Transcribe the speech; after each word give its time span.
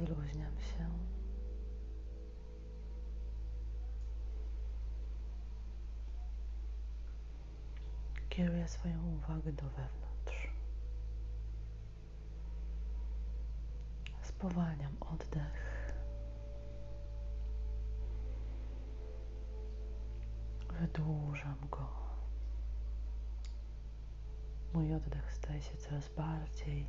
Rozluźniam 0.00 0.60
się. 0.60 0.88
Kieruję 8.28 8.68
swoją 8.68 9.14
uwagę 9.16 9.52
do 9.52 9.62
wewnątrz. 9.62 10.50
Spowalniam 14.22 14.96
oddech. 15.00 15.92
Wydłużam 20.80 21.56
go. 21.70 21.88
Mój 24.72 24.94
oddech 24.94 25.34
staje 25.34 25.62
się 25.62 25.76
coraz 25.76 26.08
bardziej 26.08 26.86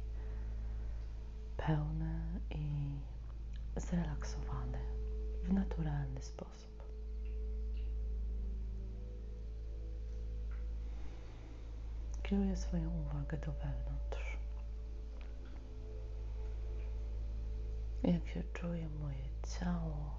pełny 1.66 2.40
i 2.50 3.00
zrelaksowany 3.76 4.78
w 5.44 5.54
naturalny 5.54 6.22
sposób. 6.22 6.84
Kieruję 12.24 12.56
swoją 12.56 12.90
uwagę 12.90 13.38
do 13.38 13.52
wewnątrz. 13.52 14.38
Jak 18.04 18.28
się 18.28 18.44
czuje 18.54 18.90
moje 18.90 19.30
ciało? 19.60 20.16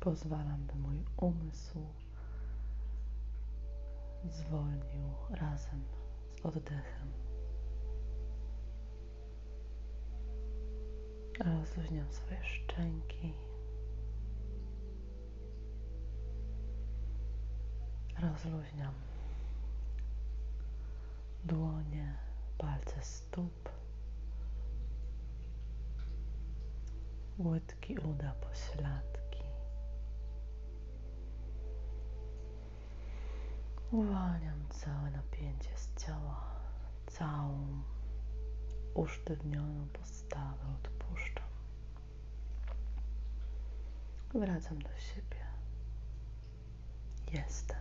Pozwalam, 0.00 0.66
by 0.66 0.74
mój 0.74 1.04
umysł 1.16 1.86
zwolnił 4.30 5.14
razem 5.30 5.84
z 6.36 6.46
oddechem. 6.46 7.12
Rozluźniam 11.40 12.12
swoje 12.12 12.44
szczęki. 12.44 13.34
Rozluźniam 18.20 18.94
dłonie, 21.44 22.16
palce 22.58 23.02
stóp, 23.02 23.68
łydki 27.38 27.98
uda, 27.98 28.32
pośladki. 28.32 29.17
Uwalniam 33.90 34.68
całe 34.70 35.10
napięcie 35.10 35.76
z 35.76 36.04
ciała, 36.04 36.60
całą 37.06 37.82
usztywnioną 38.94 39.88
postawę 39.88 40.74
odpuszczam. 40.74 41.48
Wracam 44.34 44.78
do 44.82 44.88
siebie. 44.88 45.46
Jestem. 47.32 47.78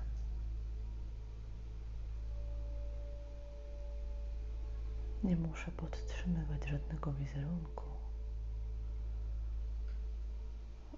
Nie 5.23 5.35
muszę 5.35 5.71
podtrzymywać 5.71 6.67
żadnego 6.67 7.13
wizerunku, 7.13 7.85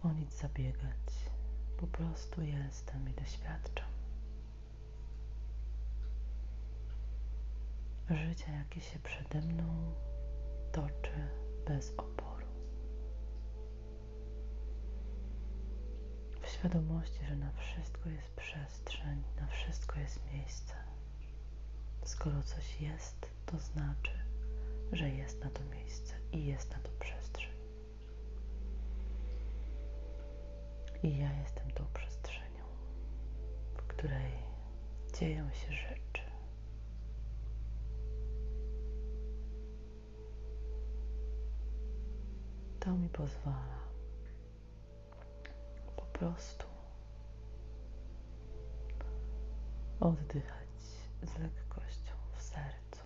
o 0.04 0.12
nic 0.12 0.34
zabiegać. 0.42 1.30
Po 1.78 1.88
prostu 1.88 2.42
jestem 2.42 3.10
i 3.10 3.14
doświadczam. 3.14 3.99
Życia, 8.10 8.52
jakie 8.52 8.82
się 8.82 9.00
przede 9.00 9.42
mną 9.42 9.94
toczy 10.72 11.30
bez 11.68 11.94
oporu. 11.98 12.48
W 16.42 16.48
świadomości, 16.48 17.26
że 17.30 17.36
na 17.36 17.52
wszystko 17.52 18.10
jest 18.10 18.32
przestrzeń, 18.36 19.24
na 19.42 19.48
wszystko 19.48 20.00
jest 20.00 20.20
miejsce. 20.34 20.74
Skoro 22.04 22.44
coś 22.44 22.82
jest, 22.82 23.32
to 23.46 23.60
znaczy, 23.60 24.12
że 24.92 25.10
jest 25.10 25.44
na 25.44 25.50
to 25.50 25.64
miejsce 25.64 26.14
i 26.32 26.46
jest 26.46 26.72
na 26.72 26.78
to 26.80 26.90
przestrzeń. 27.00 27.52
I 31.04 31.18
ja 31.18 31.34
jestem 31.34 31.72
tą 31.72 31.86
przestrzenią, 31.94 32.64
w 33.78 33.82
której 33.82 34.32
dzieją 35.20 35.54
się 35.54 35.74
rzeczy. 35.74 36.09
Pozwala. 43.14 43.80
Po 45.96 46.02
prostu 46.02 46.66
oddychać 50.00 50.70
z 51.24 51.38
lekkością 51.40 52.14
w 52.38 52.42
sercu. 52.42 53.00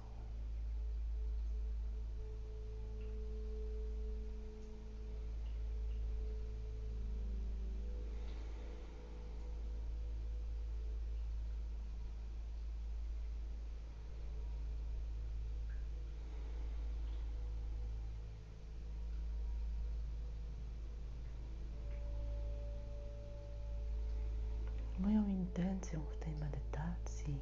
Moją 25.00 25.43
intencją 25.58 26.02
w 26.02 26.18
tej 26.18 26.36
medytacji 26.36 27.40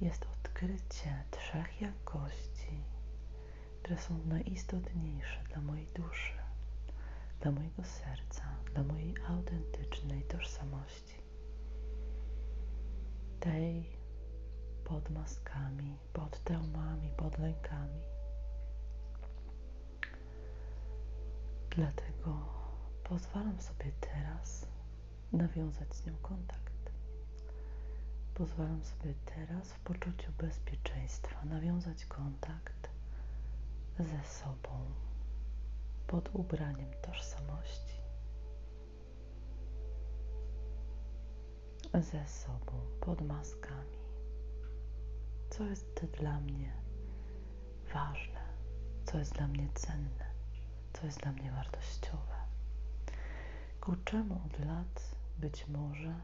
jest 0.00 0.26
odkrycie 0.32 1.24
trzech 1.30 1.80
jakości, 1.80 2.84
które 3.82 3.98
są 3.98 4.18
najistotniejsze 4.26 5.44
dla 5.48 5.60
mojej 5.60 5.86
duszy, 5.86 6.32
dla 7.40 7.50
mojego 7.50 7.84
serca, 7.84 8.42
dla 8.72 8.82
mojej 8.82 9.14
autentycznej 9.28 10.22
tożsamości. 10.22 11.16
Tej 13.40 13.96
pod 14.84 15.10
maskami, 15.10 15.98
pod 16.12 16.44
traumami, 16.44 17.10
pod 17.16 17.38
lękami. 17.38 18.00
Dlatego 21.70 22.38
pozwalam 23.04 23.60
sobie 23.60 23.92
teraz 24.00 24.63
nawiązać 25.34 25.94
z 25.94 26.06
nią 26.06 26.16
kontakt. 26.22 26.92
Pozwalam 28.34 28.84
sobie 28.84 29.14
teraz 29.24 29.72
w 29.72 29.80
poczuciu 29.80 30.32
bezpieczeństwa 30.38 31.44
nawiązać 31.44 32.04
kontakt 32.04 32.90
ze 33.98 34.24
sobą 34.24 34.80
pod 36.06 36.34
ubraniem 36.34 36.90
tożsamości. 37.02 37.94
Ze 41.94 42.26
sobą 42.26 42.80
pod 43.00 43.20
maskami. 43.22 43.98
Co 45.50 45.64
jest 45.64 46.06
dla 46.20 46.40
mnie 46.40 46.72
ważne, 47.94 48.40
co 49.04 49.18
jest 49.18 49.34
dla 49.34 49.48
mnie 49.48 49.68
cenne, 49.74 50.26
co 50.92 51.06
jest 51.06 51.20
dla 51.20 51.32
mnie 51.32 51.50
wartościowe. 51.50 52.34
Ku 53.80 53.96
czemu 54.04 54.40
od 54.46 54.58
lat 54.66 55.16
być 55.38 55.68
może 55.68 56.14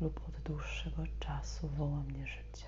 lub 0.00 0.28
od 0.28 0.40
dłuższego 0.40 1.02
czasu 1.20 1.68
woła 1.68 2.00
mnie 2.00 2.26
życie. 2.26 2.66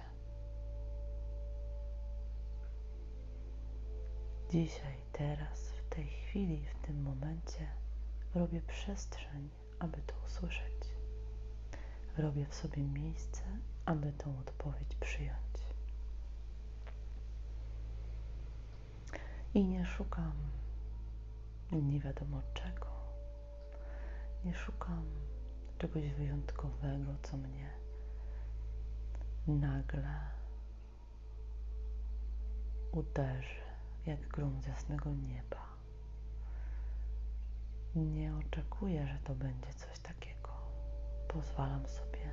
Dzisiaj, 4.51 4.97
teraz, 5.13 5.71
w 5.71 5.95
tej 5.95 6.07
chwili, 6.07 6.67
w 6.67 6.87
tym 6.87 7.03
momencie 7.03 7.69
robię 8.35 8.61
przestrzeń, 8.61 9.51
aby 9.79 9.99
to 10.07 10.15
usłyszeć. 10.27 10.75
Robię 12.19 12.47
w 12.47 12.55
sobie 12.55 12.83
miejsce, 12.83 13.43
aby 13.85 14.13
tą 14.13 14.39
odpowiedź 14.39 14.95
przyjąć. 15.01 15.55
I 19.55 19.65
nie 19.65 19.87
szukam 19.87 20.33
nie 21.83 22.01
wiadomo 22.01 22.43
czego. 22.55 22.84
Nie 24.45 24.55
szukam 24.55 25.05
czegoś 25.79 26.13
wyjątkowego, 26.13 27.13
co 27.23 27.37
mnie 27.37 27.71
nagle 29.47 30.21
uderzy 32.93 33.65
jak 34.07 34.29
grom 34.29 34.61
z 34.63 34.67
jasnego 34.67 35.11
nieba. 35.11 35.65
Nie 37.95 38.35
oczekuję, 38.37 39.07
że 39.07 39.19
to 39.25 39.35
będzie 39.35 39.75
coś 39.75 39.99
takiego. 39.99 40.51
Pozwalam 41.29 41.87
sobie 41.89 42.31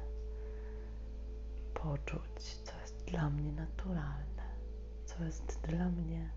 poczuć, 1.74 2.56
co 2.64 2.80
jest 2.80 3.06
dla 3.06 3.30
mnie 3.30 3.52
naturalne, 3.52 4.44
co 5.06 5.24
jest 5.24 5.62
dla 5.62 5.90
mnie, 5.90 6.30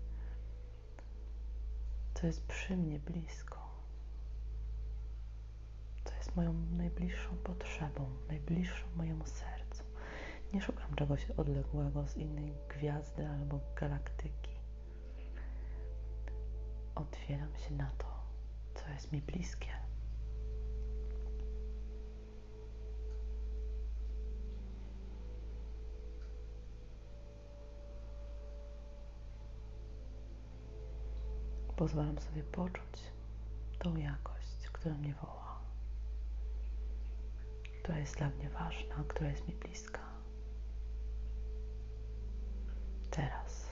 co 2.13 2.27
jest 2.27 2.47
przy 2.47 2.77
mnie 2.77 2.99
blisko, 2.99 3.64
moją 6.35 6.53
najbliższą 6.53 7.37
potrzebą, 7.43 8.09
najbliższą 8.27 8.85
mojemu 8.95 9.25
sercu. 9.25 9.83
Nie 10.53 10.61
szukam 10.61 10.95
czegoś 10.95 11.31
odległego 11.31 12.07
z 12.07 12.17
innej 12.17 12.53
gwiazdy 12.69 13.27
albo 13.27 13.59
galaktyki. 13.75 14.55
Otwieram 16.95 17.55
się 17.55 17.73
na 17.75 17.91
to, 17.97 18.05
co 18.75 18.89
jest 18.89 19.11
mi 19.11 19.21
bliskie. 19.21 19.67
Pozwalam 31.75 32.19
sobie 32.19 32.43
poczuć 32.43 33.11
tą 33.79 33.97
jakość, 33.97 34.69
która 34.73 34.95
mnie 34.95 35.13
woła, 35.13 35.44
która 37.85 37.99
jest 37.99 38.17
dla 38.17 38.29
mnie 38.29 38.49
ważna, 38.49 39.03
która 39.07 39.29
jest 39.29 39.47
mi 39.47 39.55
bliska. 39.55 39.99
Teraz. 43.09 43.69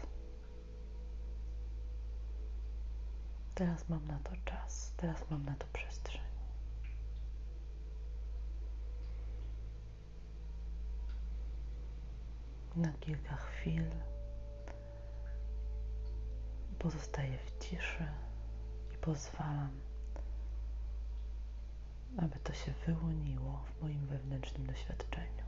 Teraz 3.56 3.90
mam 3.90 4.08
na 4.08 4.20
to 4.20 4.32
czas, 4.46 4.94
teraz 4.98 5.30
mam 5.30 5.46
na 5.46 5.56
to 5.56 5.68
przestrzeń. 5.74 6.22
Na 12.76 12.94
kilka 12.94 13.36
chwil 13.36 13.86
pozostaję 16.80 17.38
w 17.38 17.64
ciszy 17.64 18.08
i 18.94 18.98
pozwalam, 18.98 19.82
aby 22.18 22.40
to 22.44 22.54
się 22.54 22.74
wyłoniło 22.88 23.66
w 23.66 23.82
moim 23.82 24.08
wewnętrznym 24.08 24.68
doświadczeniu. 24.68 25.43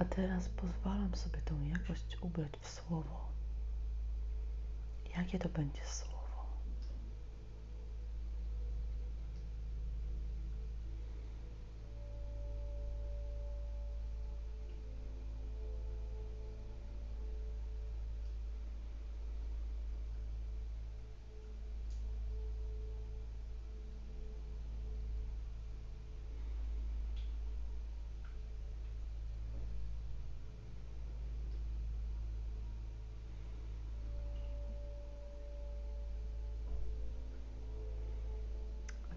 A 0.00 0.04
teraz 0.04 0.48
pozwalam 0.48 1.14
sobie 1.14 1.42
tą 1.42 1.62
jakość 1.64 2.18
ubrać 2.20 2.52
w 2.60 2.68
słowo. 2.68 3.28
Jakie 5.16 5.38
to 5.38 5.48
będzie 5.48 5.84
słowo? 5.86 6.19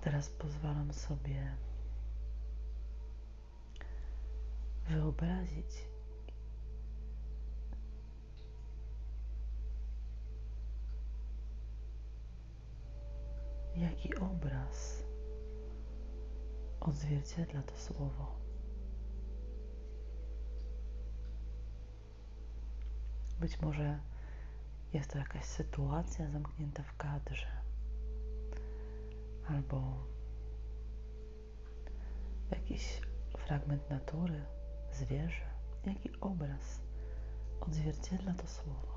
Teraz 0.04 0.30
pozwalam 0.30 0.94
sobie 0.94 1.58
wyobrazić, 4.90 5.88
jaki 13.76 14.16
obraz 14.16 15.04
odzwierciedla 16.80 17.62
to 17.62 17.78
słowo. 17.78 18.36
Być 23.40 23.62
może 23.62 24.00
jest 24.94 25.12
to 25.12 25.18
jakaś 25.18 25.46
sytuacja 25.46 26.30
zamknięta 26.30 26.84
w 26.84 26.98
kadrze 26.98 27.63
albo 29.48 30.08
jakiś 32.52 33.02
fragment 33.38 33.90
natury, 33.90 34.46
zwierzę, 34.92 35.46
jaki 35.86 36.10
obraz 36.22 36.82
odzwierciedla 37.62 38.34
to 38.34 38.48
słowo. 38.48 38.93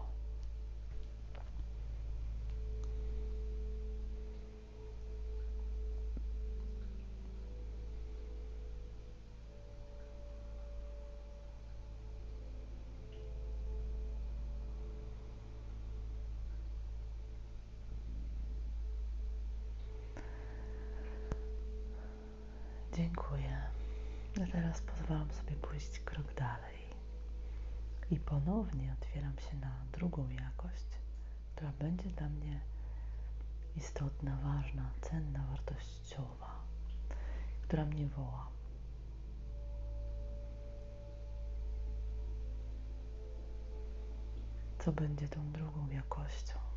Dziękuję. 22.96 23.62
A 24.42 24.52
teraz 24.52 24.80
pozwalam 24.80 25.30
sobie 25.32 25.56
pójść 25.56 26.00
krok 26.00 26.34
dalej. 26.34 26.78
I 28.10 28.16
ponownie 28.20 28.96
otwieram 29.00 29.38
się 29.38 29.56
na 29.56 29.72
drugą 29.92 30.28
jakość, 30.28 30.86
która 31.54 31.72
będzie 31.72 32.10
dla 32.10 32.28
mnie 32.28 32.60
istotna, 33.76 34.36
ważna, 34.36 34.90
cenna, 35.00 35.46
wartościowa, 35.50 36.60
która 37.62 37.84
mnie 37.84 38.06
woła. 38.06 38.48
Co 44.78 44.92
będzie 44.92 45.28
tą 45.28 45.52
drugą 45.52 45.88
jakością? 45.88 46.75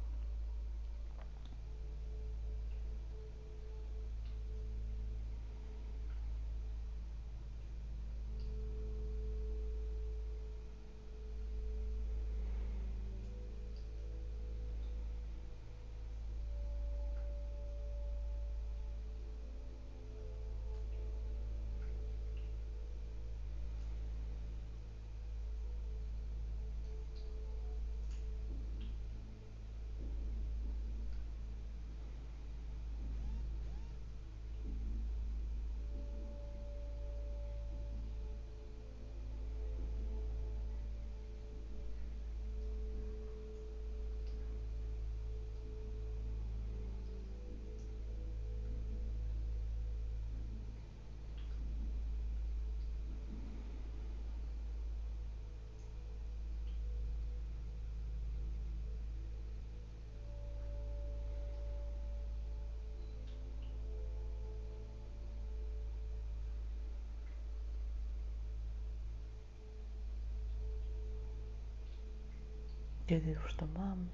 Kiedy 73.10 73.32
już 73.32 73.54
to 73.54 73.68
mam, 73.68 74.08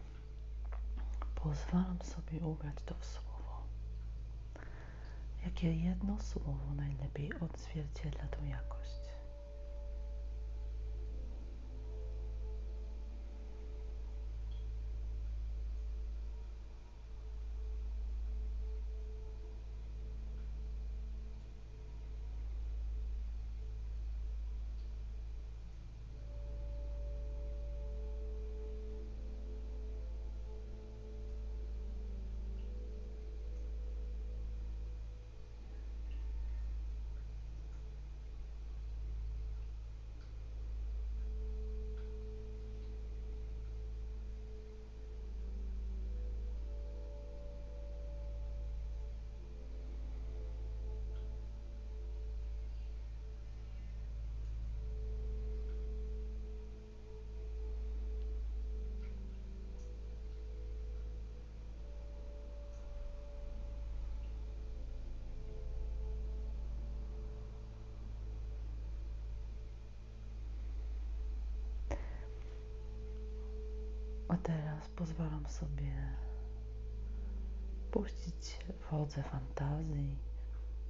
pozwalam 1.36 1.98
sobie 2.02 2.40
ubrać 2.40 2.75
to 2.86 2.96
w 2.96 3.06
słowo. 3.06 3.64
Jakie 5.46 5.74
jedno 5.74 6.20
słowo 6.20 6.74
najlepiej 6.75 7.40
odzwierciedla 7.40 8.28
tą 8.28 8.46
jakość? 8.46 9.04
A 74.36 74.38
teraz 74.38 74.89
pozwalam 74.89 75.46
sobie 75.50 76.15
puścić 77.92 78.60
wodze 78.92 79.24
fantazji 79.24 80.18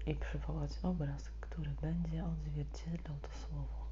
i 0.06 0.16
przywołać 0.16 0.72
obraz, 0.84 1.30
który 1.42 1.72
będzie 1.82 2.26
odzwierciedlał 2.26 3.18
to 3.22 3.30
słowo. 3.48 3.85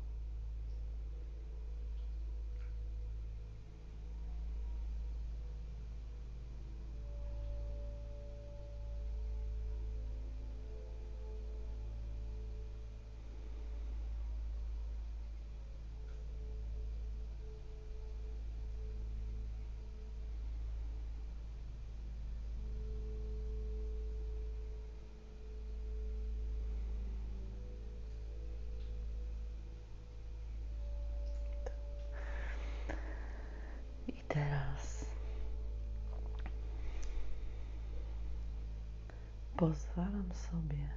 Pozwalam 39.63 40.29
sobie 40.33 40.89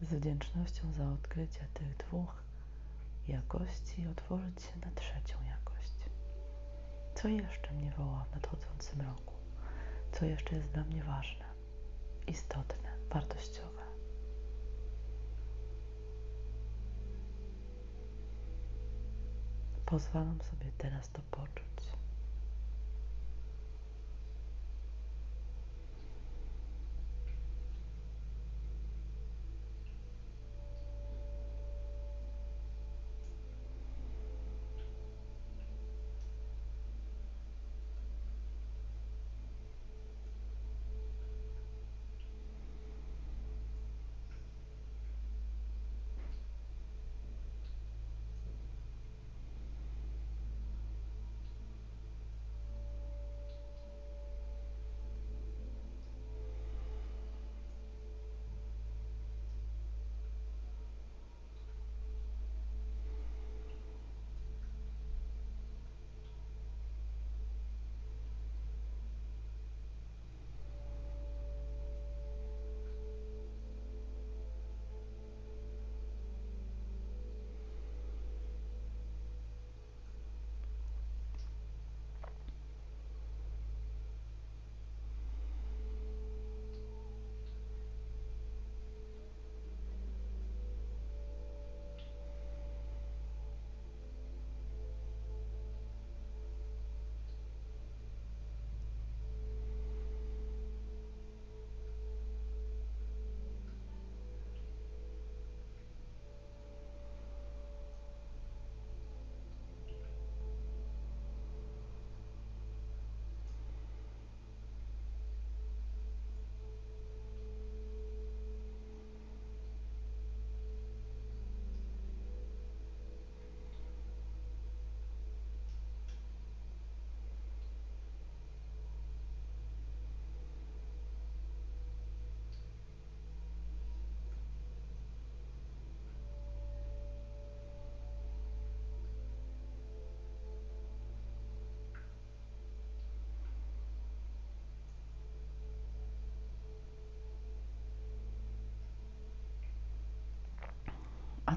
z 0.00 0.14
wdzięcznością 0.14 0.92
za 0.92 1.04
odkrycie 1.08 1.68
tych 1.74 1.96
dwóch 1.96 2.42
jakości 3.28 4.06
otworzyć 4.06 4.62
się 4.62 4.78
na 4.86 4.90
trzecią 4.94 5.38
jakość. 5.48 5.98
Co 7.14 7.28
jeszcze 7.28 7.72
mnie 7.72 7.90
woła 7.90 8.24
w 8.24 8.34
nadchodzącym 8.34 9.00
roku? 9.00 9.34
Co 10.12 10.24
jeszcze 10.24 10.56
jest 10.56 10.68
dla 10.68 10.84
mnie 10.84 11.04
ważne, 11.04 11.44
istotne, 12.26 12.88
wartościowe? 13.10 13.83
Pozwalam 19.86 20.38
sobie 20.42 20.72
teraz 20.78 21.08
to 21.10 21.20
poczuć. 21.30 21.93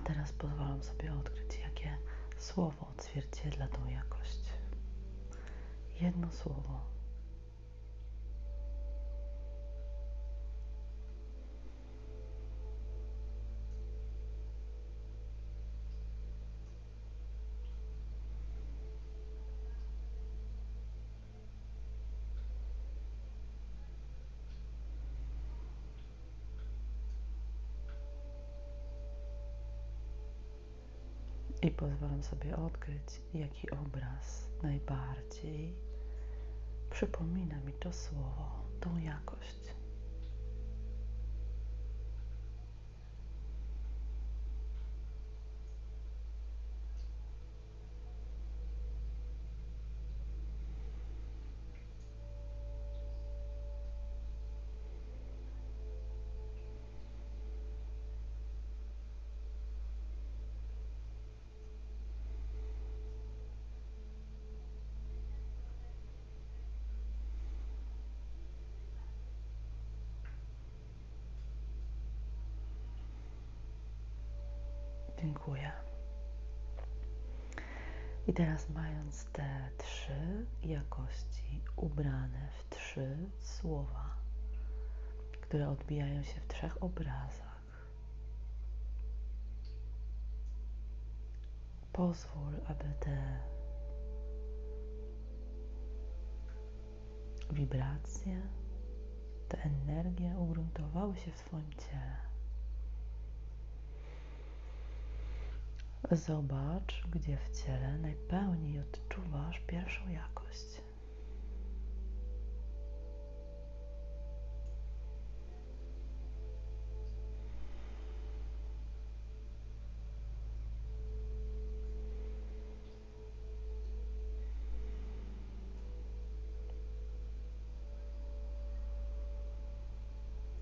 Teraz 0.08 0.34
pozwalam 0.34 0.84
sobie 0.84 1.14
odkryć, 1.14 1.60
jakie 1.60 1.98
słowo 2.38 2.88
odzwierciedla 2.98 3.68
tą 3.68 3.88
jakość. 3.88 4.40
Jedno 6.02 6.32
słowo. 6.32 6.97
I 31.68 31.72
pozwalam 31.72 32.24
sobie 32.24 32.58
odkryć, 32.58 33.22
jaki 33.34 33.72
obraz 33.72 34.50
najbardziej 34.64 35.76
przypomina 36.90 37.60
mi 37.60 37.74
to 37.74 37.94
słowo, 37.94 38.66
tą 38.80 38.98
jakość. 38.98 39.76
Dziękuję. 75.28 75.72
I 78.28 78.34
teraz 78.34 78.70
mając 78.70 79.26
te 79.26 79.70
trzy 79.78 80.46
jakości 80.64 81.62
ubrane 81.76 82.50
w 82.58 82.76
trzy 82.76 83.18
słowa, 83.40 84.16
które 85.42 85.70
odbijają 85.70 86.24
się 86.24 86.42
w 86.42 86.48
trzech 86.48 86.84
obrazach, 86.84 87.88
pozwól, 91.94 92.54
aby 92.68 92.94
te 93.00 93.40
wibracje, 97.52 98.42
te 99.50 99.58
energie 99.64 100.36
ugruntowały 100.38 101.16
się 101.16 101.32
w 101.32 101.38
Twoim 101.38 101.74
ciele. 101.74 102.37
Zobacz, 106.12 107.04
gdzie 107.12 107.38
w 107.38 107.64
ciele 107.64 107.98
najpełniej 107.98 108.80
odczuwasz 108.80 109.60
pierwszą 109.60 110.10
jakość. 110.10 110.82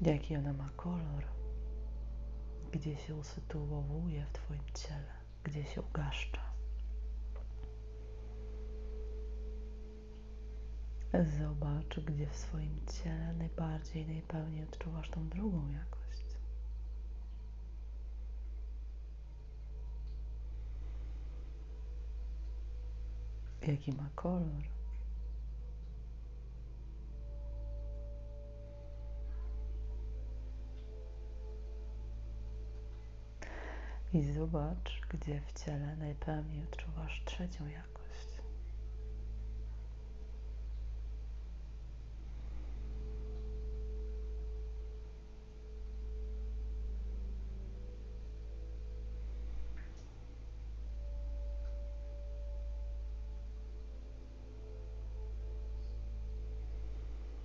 Jaki 0.02 0.36
ona 0.36 0.54
ma 0.54 0.70
kolor, 0.76 1.24
gdzie 2.72 2.98
się 2.98 3.16
usytuowuje 3.16 4.26
w 4.26 4.32
Twoim 4.32 4.64
ciele 4.74 5.25
gdzie 5.46 5.66
się 5.66 5.82
ugaszcza. 5.82 6.42
Zobacz, 11.40 12.00
gdzie 12.00 12.28
w 12.28 12.36
swoim 12.36 12.86
ciele 12.86 13.34
najbardziej, 13.34 14.08
najpełniej 14.08 14.64
odczuwasz 14.64 15.10
tą 15.10 15.30
drugą 15.30 15.70
jakość. 15.70 16.26
Jaki 23.68 23.92
ma 23.92 24.10
kolor? 24.16 24.75
Zobacz, 34.46 35.02
gdzie 35.10 35.42
w 35.42 35.54
ciele 35.54 35.96
najpełniej 35.96 36.64
odczuwasz 36.64 37.24
trzecią 37.26 37.68
jakość. 37.68 38.42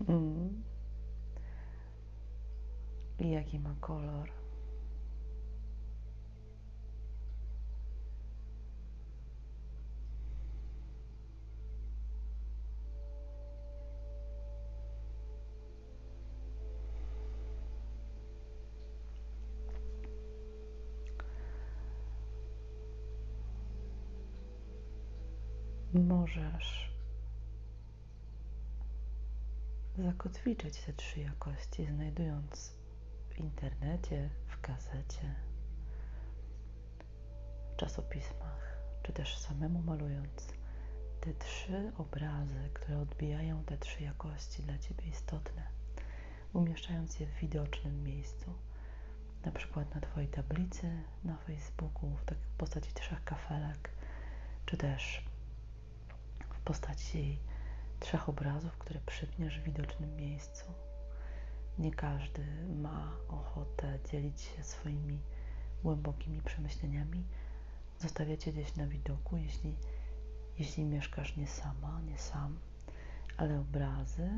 Mm. 0.09 0.63
I 3.19 3.31
jaki 3.31 3.59
ma 3.59 3.75
kolor? 3.81 4.39
Możesz 26.11 26.90
zakotwiczyć 29.99 30.81
te 30.81 30.92
trzy 30.92 31.20
jakości, 31.20 31.87
znajdując 31.87 32.73
w 33.31 33.38
internecie, 33.38 34.31
w 34.49 34.61
gazecie, 34.61 35.35
w 37.73 37.77
czasopismach, 37.77 38.79
czy 39.03 39.12
też 39.12 39.38
samemu 39.38 39.83
malując 39.83 40.53
te 41.20 41.35
trzy 41.35 41.92
obrazy, 41.99 42.70
które 42.75 42.99
odbijają 42.99 43.64
te 43.64 43.79
trzy 43.79 44.03
jakości 44.03 44.62
dla 44.62 44.79
Ciebie 44.79 45.05
istotne, 45.07 45.62
umieszczając 46.53 47.20
je 47.20 47.27
w 47.27 47.35
widocznym 47.35 48.05
miejscu, 48.05 48.53
na 49.44 49.53
przykład 49.53 49.94
na 49.94 50.01
Twojej 50.01 50.29
tablicy 50.29 51.03
na 51.25 51.37
Facebooku 51.37 52.16
w 52.16 52.25
takiej 52.25 52.51
postaci 52.59 52.92
trzech 52.92 53.25
kafelek, 53.25 53.90
czy 54.66 54.77
też 54.77 55.25
w 55.27 55.30
postaci 56.71 57.39
trzech 58.01 58.29
obrazów, 58.29 58.79
które 58.79 59.01
przypniesz 59.07 59.61
w 59.61 59.63
widocznym 59.63 60.17
miejscu. 60.17 60.65
Nie 61.79 61.91
każdy 61.91 62.45
ma 62.77 63.17
ochotę 63.29 63.99
dzielić 64.11 64.41
się 64.41 64.63
swoimi 64.63 65.19
głębokimi 65.83 66.43
przemyśleniami. 66.43 67.25
Zostawiacie 67.99 68.53
gdzieś 68.53 68.77
na 68.77 68.87
widoku, 68.87 69.37
jeśli, 69.37 69.77
jeśli 70.59 70.85
mieszkasz 70.85 71.37
nie 71.37 71.47
sama, 71.47 72.01
nie 72.01 72.19
sam, 72.19 72.59
ale 73.37 73.61
obrazy. 73.61 74.31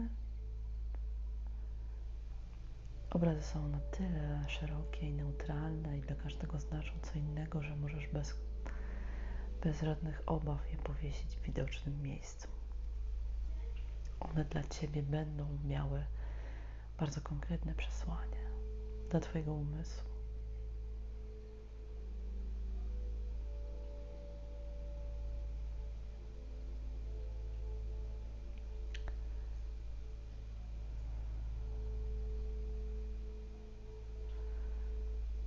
Obrazy 3.10 3.42
są 3.42 3.68
na 3.68 3.80
tyle 3.80 4.44
szerokie 4.48 5.08
i 5.08 5.14
neutralne 5.14 5.98
i 5.98 6.00
dla 6.00 6.16
każdego 6.16 6.60
znaczą 6.60 6.92
co 7.02 7.18
innego, 7.18 7.62
że 7.62 7.76
możesz 7.76 8.06
bez 8.06 8.34
bez 9.64 9.82
żadnych 9.82 10.22
obaw 10.26 10.70
je 10.72 10.78
powiesić 10.78 11.36
w 11.36 11.42
widocznym 11.42 12.02
miejscu. 12.02 12.48
One 14.20 14.44
dla 14.44 14.62
Ciebie 14.62 15.02
będą 15.02 15.58
miały 15.64 16.04
bardzo 16.98 17.20
konkretne 17.20 17.74
przesłanie 17.74 18.50
dla 19.10 19.20
Twojego 19.20 19.54
umysłu. 19.54 20.12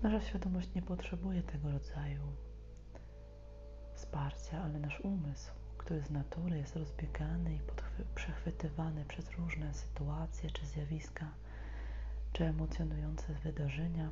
Nasza 0.04 0.22
świadomość 0.22 0.74
nie 0.74 0.82
potrzebuje 0.82 1.44
tego 1.44 1.72
rodzaju 1.72 2.22
wsparcia, 3.96 4.64
ale 4.64 4.80
nasz 4.80 5.00
umysł, 5.02 5.52
który 5.78 6.02
z 6.02 6.10
natury 6.10 6.58
jest 6.58 6.76
rozbiegany 6.76 7.56
i 7.56 7.60
przechwytywany 8.16 9.06
przez 9.06 9.32
różne 9.32 9.74
sytuacje 9.74 10.52
czy 10.52 10.66
zjawiska, 10.66 11.32
czy 12.34 12.46
emocjonujące 12.46 13.34
wydarzenia, 13.34 14.12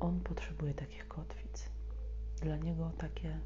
on 0.00 0.20
potrzebuje 0.20 0.74
takich 0.74 1.08
kotwic. 1.08 1.68
Dla 2.40 2.56
niego 2.56 2.90
takie 2.98 3.40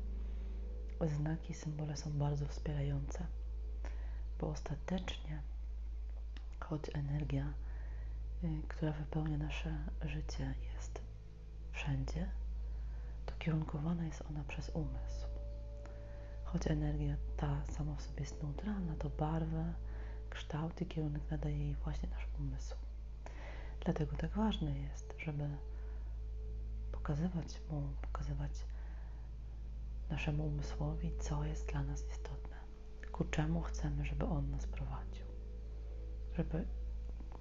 znaki, 1.07 1.55
symbole 1.55 1.97
są 1.97 2.13
bardzo 2.13 2.47
wspierające, 2.47 3.27
bo 4.41 4.49
ostatecznie, 4.49 5.43
choć 6.61 6.83
energia, 6.95 7.55
y, 8.45 8.63
która 8.69 8.93
wypełnia 8.93 9.39
nasze 9.39 9.77
życie, 10.03 10.55
jest 10.75 11.01
wszędzie, 11.73 12.31
to 13.27 13.35
kierunkowana 13.39 14.05
jest 14.05 14.23
ona 14.31 14.45
przez 14.45 14.69
umysł. 14.69 15.34
Choć 16.55 16.67
energia 16.67 17.17
ta 17.37 17.65
sama 17.67 17.95
w 17.95 18.03
sobie 18.03 18.21
jest 18.21 18.43
neutralna, 18.43 18.95
to 18.97 19.11
barwę, 19.11 19.75
kształt 20.31 20.81
i 20.81 20.87
kierunek 20.87 21.31
nadaje 21.31 21.59
jej 21.59 21.75
właśnie 21.75 22.09
nasz 22.09 22.29
umysł. 22.39 22.77
Dlatego 23.85 24.17
tak 24.17 24.31
ważne 24.31 24.79
jest, 24.79 25.15
żeby 25.19 25.49
pokazywać 26.93 27.61
mu, 27.71 27.83
pokazywać 28.03 28.51
naszemu 30.11 30.47
umysłowi, 30.47 31.13
co 31.21 31.45
jest 31.45 31.67
dla 31.73 31.83
nas 31.83 32.05
istotne, 32.11 32.57
ku 33.13 33.25
czemu 33.25 33.63
chcemy, 33.63 34.05
żeby 34.05 34.25
on 34.25 34.51
nas 34.51 34.67
prowadził, 34.67 35.27
żeby 36.37 36.67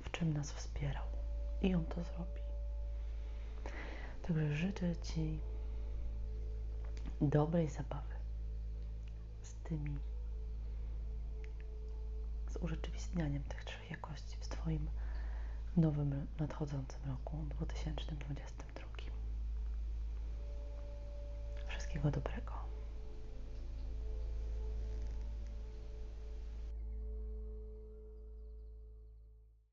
w 0.01 0.11
czym 0.11 0.33
nas 0.33 0.51
wspierał. 0.51 1.05
I 1.61 1.75
on 1.75 1.85
to 1.85 2.03
zrobi. 2.03 2.41
Także 4.21 4.55
życzę 4.55 4.95
Ci 4.95 5.39
dobrej 7.21 7.69
zabawy 7.69 8.12
tymi, 9.63 9.99
z 12.49 12.57
urzeczywistnianiem 12.57 13.43
tych 13.43 13.63
trzech 13.65 13.91
jakości 13.91 14.37
w 14.39 14.47
Twoim 14.47 14.89
nowym, 15.77 16.27
nadchodzącym 16.39 17.01
roku 17.07 17.37
2022. 17.49 18.83
Wszystkiego 21.67 22.11
dobrego. 22.11 22.62